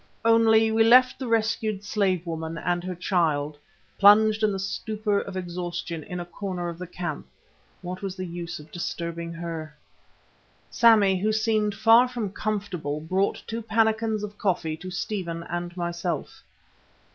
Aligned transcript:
Only 0.25 0.71
we 0.71 0.83
left 0.83 1.19
the 1.19 1.27
rescued 1.27 1.83
slave 1.83 2.25
woman 2.25 2.57
and 2.57 2.83
her 2.83 2.95
child 2.95 3.59
plunged 3.99 4.41
in 4.41 4.51
the 4.51 4.57
stupor 4.57 5.19
of 5.21 5.37
exhaustion 5.37 6.01
in 6.01 6.19
a 6.19 6.25
corner 6.25 6.69
of 6.69 6.79
the 6.79 6.87
camp. 6.87 7.27
What 7.83 8.01
was 8.01 8.15
the 8.15 8.25
use 8.25 8.57
of 8.57 8.71
disturbing 8.71 9.31
her? 9.33 9.77
Sammy, 10.71 11.19
who 11.19 11.31
seemed 11.31 11.75
far 11.75 12.07
from 12.07 12.31
comfortable, 12.31 12.99
brought 12.99 13.43
two 13.45 13.61
pannikins 13.61 14.23
of 14.23 14.39
coffee 14.39 14.75
to 14.77 14.89
Stephen 14.89 15.43
and 15.43 15.77
myself. 15.77 16.41